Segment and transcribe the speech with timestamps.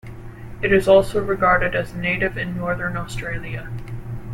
[0.63, 3.69] It is also regarded as native in northern Australia.